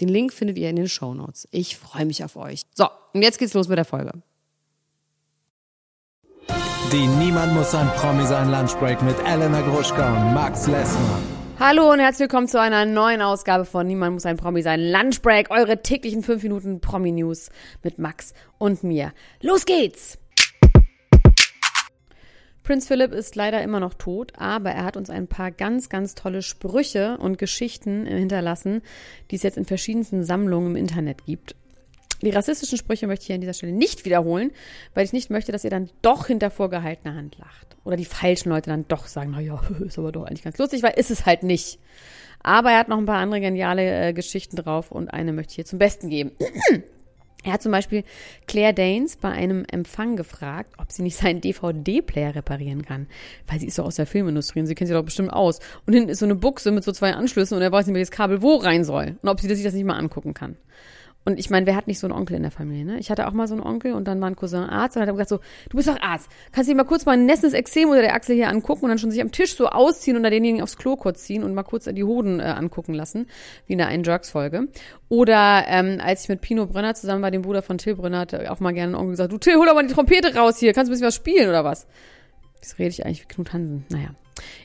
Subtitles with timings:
[0.00, 1.46] Den Link findet ihr in den Show Notes.
[1.50, 2.62] Ich freue mich auf euch.
[2.74, 4.12] So, und jetzt geht's los mit der Folge.
[6.92, 11.22] Die Niemand muss ein Promi sein Lunchbreak mit Elena Gruschka und Max Lessmann.
[11.60, 15.50] Hallo und herzlich willkommen zu einer neuen Ausgabe von Niemand muss ein Promi sein Lunchbreak,
[15.50, 17.50] eure täglichen 5 Minuten Promi-News
[17.82, 19.12] mit Max und mir.
[19.42, 20.18] Los geht's!
[22.70, 26.14] Prinz Philip ist leider immer noch tot, aber er hat uns ein paar ganz, ganz
[26.14, 28.82] tolle Sprüche und Geschichten hinterlassen,
[29.28, 31.56] die es jetzt in verschiedensten Sammlungen im Internet gibt.
[32.22, 34.52] Die rassistischen Sprüche möchte ich hier an dieser Stelle nicht wiederholen,
[34.94, 37.76] weil ich nicht möchte, dass ihr dann doch hinter vorgehaltener Hand lacht.
[37.82, 40.94] Oder die falschen Leute dann doch sagen, naja, ist aber doch eigentlich ganz lustig, weil
[40.96, 41.80] ist es halt nicht.
[42.40, 45.56] Aber er hat noch ein paar andere geniale äh, Geschichten drauf und eine möchte ich
[45.56, 46.30] hier zum Besten geben.
[47.42, 48.04] Er hat zum Beispiel
[48.46, 53.06] Claire Danes bei einem Empfang gefragt, ob sie nicht seinen DVD-Player reparieren kann.
[53.46, 55.60] Weil sie ist doch aus der Filmindustrie und sie kennt sich doch bestimmt aus.
[55.86, 58.10] Und hinten ist so eine Buchse mit so zwei Anschlüssen und er weiß nicht, welches
[58.10, 59.16] Kabel wo rein soll.
[59.22, 60.56] Und ob sie sich das nicht mal angucken kann.
[61.24, 62.98] Und ich meine, wer hat nicht so einen Onkel in der Familie, ne?
[62.98, 65.10] Ich hatte auch mal so einen Onkel und dann war ein Cousin Arzt und hat
[65.10, 67.90] gesagt so, du bist doch Arzt, kannst du dir mal kurz mal ein nässendes Exem
[67.90, 70.30] unter der Achsel hier angucken und dann schon sich am Tisch so ausziehen und da
[70.30, 73.26] denjenigen aufs Klo kurz ziehen und mal kurz die Hoden äh, angucken lassen,
[73.66, 74.68] wie in der einen Jerks-Folge.
[75.10, 78.34] Oder ähm, als ich mit Pino Brönner zusammen war, dem Bruder von Till Brönner, hat
[78.48, 80.72] auch mal gerne einen Onkel gesagt, du Till, hol doch mal die Trompete raus hier,
[80.72, 81.86] kannst du ein bisschen was spielen oder was?
[82.60, 83.84] Das rede ich eigentlich wie Knut Hansen.
[83.90, 84.10] Naja.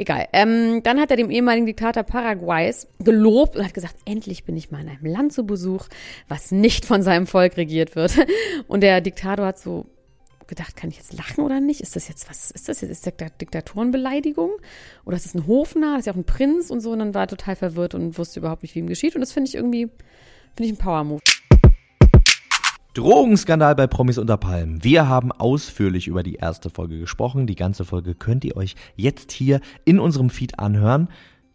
[0.00, 0.28] Egal.
[0.32, 4.70] Ähm, dann hat er dem ehemaligen Diktator Paraguays gelobt und hat gesagt, endlich bin ich
[4.70, 5.88] mal in einem Land zu Besuch,
[6.28, 8.12] was nicht von seinem Volk regiert wird.
[8.68, 9.86] Und der Diktator hat so
[10.46, 11.80] gedacht, kann ich jetzt lachen oder nicht?
[11.80, 12.52] Ist das jetzt was?
[12.52, 14.52] Ist das jetzt ist das Diktatorenbeleidigung
[15.04, 15.94] oder ist das ein Hofnarr?
[15.94, 16.92] Das ist ja auch ein Prinz und so.
[16.92, 19.16] Und dann war er total verwirrt und wusste überhaupt nicht, wie ihm geschieht.
[19.16, 19.88] Und das finde ich irgendwie,
[20.54, 21.22] finde ich ein Power-Move.
[22.94, 24.82] Drogenskandal bei Promis unter Palmen.
[24.82, 27.46] Wir haben ausführlich über die erste Folge gesprochen.
[27.46, 31.08] Die ganze Folge könnt ihr euch jetzt hier in unserem Feed anhören.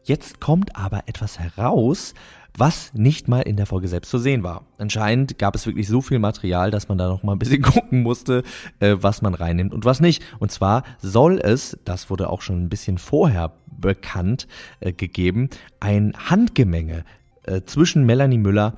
[0.04, 2.14] Jetzt kommt aber etwas heraus,
[2.56, 4.66] was nicht mal in der Folge selbst zu sehen war.
[4.78, 8.04] Anscheinend gab es wirklich so viel Material, dass man da noch mal ein bisschen gucken
[8.04, 8.44] musste,
[8.80, 10.24] äh, was man reinnimmt und was nicht.
[10.40, 14.48] Und zwar soll es, das wurde auch schon ein bisschen vorher bekannt
[14.82, 15.50] äh, gegeben,
[15.80, 17.06] ein Handgemenge
[17.44, 18.78] äh, zwischen Melanie Müller,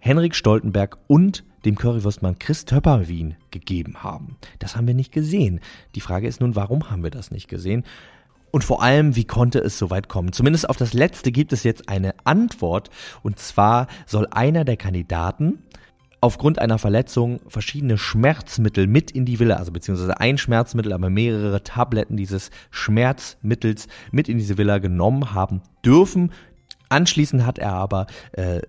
[0.00, 4.36] Henrik Stoltenberg und dem Currywurstmann Chris Töpperwien gegeben haben.
[4.58, 5.60] Das haben wir nicht gesehen.
[5.94, 7.84] Die Frage ist nun, warum haben wir das nicht gesehen?
[8.50, 10.32] Und vor allem, wie konnte es so weit kommen?
[10.32, 12.88] Zumindest auf das letzte gibt es jetzt eine Antwort.
[13.22, 15.58] Und zwar soll einer der Kandidaten
[16.20, 21.62] aufgrund einer Verletzung verschiedene Schmerzmittel mit in die Villa, also beziehungsweise ein Schmerzmittel, aber mehrere
[21.62, 26.32] Tabletten dieses Schmerzmittels mit in diese Villa genommen haben dürfen.
[26.88, 28.62] Anschließend hat er aber äh,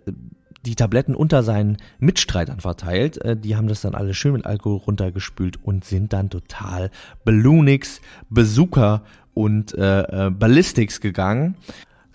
[0.75, 3.24] die Tabletten unter seinen Mitstreitern verteilt.
[3.24, 6.91] Äh, die haben das dann alle schön mit Alkohol runtergespült und sind dann total
[7.24, 9.03] Balloonix, Bazooka
[9.34, 11.56] und äh, äh, Ballistics gegangen.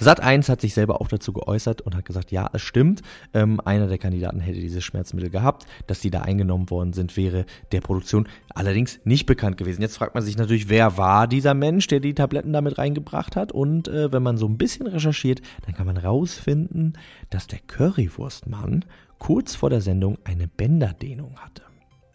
[0.02, 3.02] Sat 1 hat sich selber auch dazu geäußert und hat gesagt, ja, es stimmt.
[3.34, 5.66] Ähm, einer der Kandidaten hätte diese Schmerzmittel gehabt.
[5.86, 9.82] Dass die da eingenommen worden sind, wäre der Produktion allerdings nicht bekannt gewesen.
[9.82, 13.52] Jetzt fragt man sich natürlich, wer war dieser Mensch, der die Tabletten damit reingebracht hat?
[13.52, 16.94] Und äh, wenn man so ein bisschen recherchiert, dann kann man rausfinden,
[17.28, 18.86] dass der Currywurstmann
[19.18, 21.62] kurz vor der Sendung eine Bänderdehnung hatte.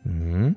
[0.06, 0.56] Mhm.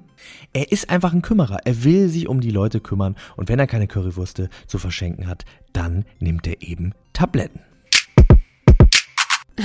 [0.53, 1.59] Er ist einfach ein Kümmerer.
[1.65, 3.16] Er will sich um die Leute kümmern.
[3.37, 7.59] Und wenn er keine Currywürste zu verschenken hat, dann nimmt er eben Tabletten.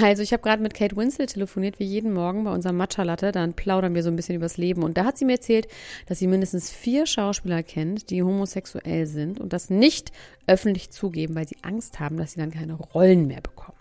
[0.02, 3.32] Also ich habe gerade mit Kate Winslet telefoniert, wie jeden Morgen bei unserem Matcha-Latte.
[3.32, 4.82] Dann plaudern wir so ein bisschen übers Leben.
[4.82, 5.68] Und da hat sie mir erzählt,
[6.08, 10.12] dass sie mindestens vier Schauspieler kennt, die homosexuell sind und das nicht
[10.48, 13.73] öffentlich zugeben, weil sie Angst haben, dass sie dann keine Rollen mehr bekommen.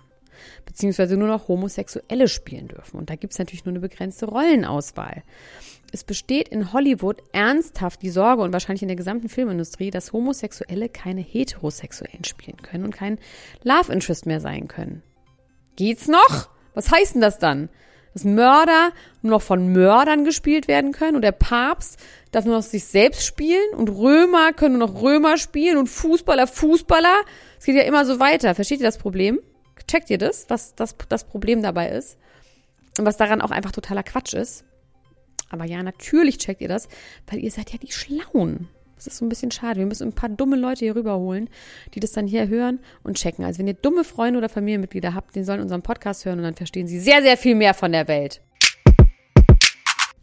[0.66, 2.98] Beziehungsweise nur noch Homosexuelle spielen dürfen.
[2.98, 5.22] Und da gibt es natürlich nur eine begrenzte Rollenauswahl
[5.92, 10.88] es besteht in Hollywood ernsthaft die Sorge und wahrscheinlich in der gesamten Filmindustrie, dass Homosexuelle
[10.88, 13.18] keine Heterosexuellen spielen können und kein
[13.62, 15.02] Love Interest mehr sein können.
[15.76, 16.48] Geht's noch?
[16.74, 17.68] Was heißt denn das dann?
[18.14, 18.90] Dass Mörder
[19.20, 21.98] nur noch von Mördern gespielt werden können und der Papst
[22.30, 26.46] darf nur noch sich selbst spielen und Römer können nur noch Römer spielen und Fußballer
[26.46, 27.20] Fußballer.
[27.58, 28.54] Es geht ja immer so weiter.
[28.54, 29.40] Versteht ihr das Problem?
[29.86, 32.18] Checkt ihr das, was das, das Problem dabei ist?
[32.98, 34.64] Und was daran auch einfach totaler Quatsch ist?
[35.50, 36.88] Aber ja, natürlich checkt ihr das,
[37.26, 38.68] weil ihr seid ja die Schlauen.
[38.96, 39.80] Das ist so ein bisschen schade.
[39.80, 41.50] Wir müssen ein paar dumme Leute hier rüberholen,
[41.94, 43.44] die das dann hier hören und checken.
[43.44, 46.54] Also wenn ihr dumme Freunde oder Familienmitglieder habt, die sollen unseren Podcast hören und dann
[46.54, 48.40] verstehen sie sehr, sehr viel mehr von der Welt.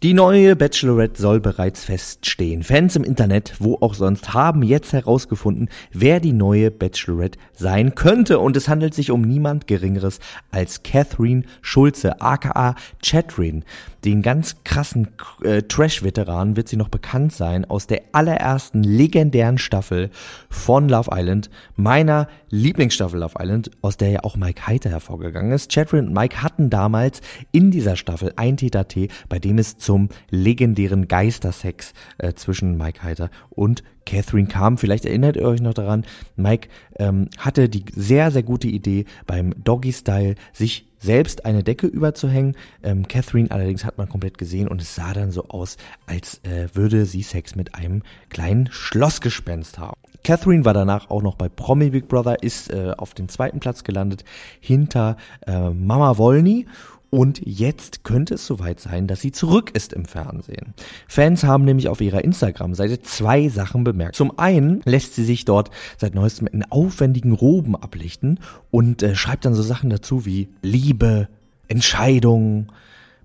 [0.02, 2.64] Die neue Bachelorette soll bereits feststehen.
[2.64, 8.40] Fans im Internet, wo auch sonst, haben jetzt herausgefunden, wer die neue Bachelorette sein könnte.
[8.40, 10.20] Und es handelt sich um niemand Geringeres
[10.52, 13.66] als Catherine Schulze, aka Chatrin.
[14.06, 15.10] Den ganz krassen
[15.44, 20.10] äh, Trash-Veteran wird sie noch bekannt sein aus der allerersten legendären Staffel
[20.50, 25.70] von Love Island, meiner Lieblingsstaffel Love Island, aus der ja auch Mike Heiter hervorgegangen ist.
[25.70, 27.20] Chatrin und Mike hatten damals
[27.52, 33.32] in dieser Staffel ein TTT, bei dem es zum legendären Geistersex äh, zwischen Mike Heiter
[33.50, 34.78] und Catherine kam.
[34.78, 36.06] Vielleicht erinnert ihr euch noch daran,
[36.36, 36.70] Mike
[37.00, 42.56] ähm, hatte die sehr, sehr gute Idee, beim Doggy-Style sich selbst eine Decke überzuhängen.
[42.84, 46.68] Ähm, Catherine allerdings hat man komplett gesehen und es sah dann so aus, als äh,
[46.74, 49.98] würde sie Sex mit einem kleinen Schlossgespenst haben.
[50.24, 53.84] Catherine war danach auch noch bei Promi Big Brother, ist äh, auf den zweiten Platz
[53.84, 54.24] gelandet
[54.60, 56.68] hinter äh, Mama Wolny
[57.10, 60.74] und jetzt könnte es soweit sein, dass sie zurück ist im Fernsehen.
[61.08, 64.16] Fans haben nämlich auf ihrer Instagram-Seite zwei Sachen bemerkt.
[64.16, 68.40] Zum einen lässt sie sich dort seit neuestem in aufwendigen Roben ablichten
[68.72, 71.28] und äh, schreibt dann so Sachen dazu wie Liebe,
[71.68, 72.72] Entscheidung,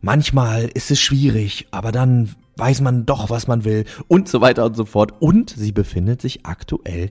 [0.00, 4.64] manchmal ist es schwierig, aber dann weiß man doch, was man will und so weiter
[4.64, 5.12] und so fort.
[5.20, 7.10] Und sie befindet sich aktuell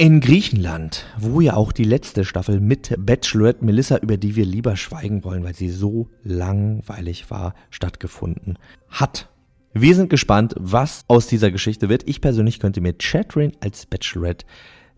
[0.00, 4.76] in Griechenland, wo ja auch die letzte Staffel mit Bachelorette Melissa, über die wir lieber
[4.76, 8.58] schweigen wollen, weil sie so langweilig war, stattgefunden
[8.88, 9.28] hat.
[9.74, 12.08] Wir sind gespannt, was aus dieser Geschichte wird.
[12.08, 14.46] Ich persönlich könnte mir Chatrin als Bachelorette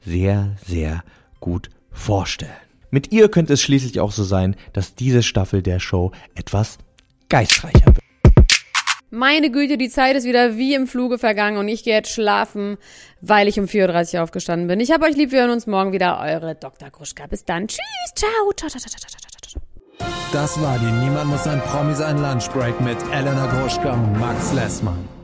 [0.04, 1.02] sehr, sehr
[1.40, 2.52] gut vorstellen.
[2.90, 6.76] Mit ihr könnte es schließlich auch so sein, dass diese Staffel der Show etwas
[7.30, 8.09] geistreicher wird.
[9.10, 12.78] Meine Güte, die Zeit ist wieder wie im Fluge vergangen und ich gehe jetzt schlafen,
[13.20, 14.78] weil ich um 4.30 Uhr aufgestanden bin.
[14.78, 16.20] Ich hab euch lieb, wir hören uns morgen wieder.
[16.20, 16.90] Eure Dr.
[16.90, 17.26] Gruschka.
[17.26, 17.66] Bis dann.
[17.66, 17.80] Tschüss.
[18.14, 18.30] Ciao.
[18.56, 19.30] Ciao, ciao, ciao, ciao, ciao, ciao.
[20.32, 25.19] Das war die Niemand muss ein Promi sein Lunchbreak mit Elena Gruschka und Max Lessmann.